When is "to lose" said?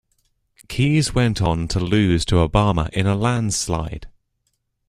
1.67-2.25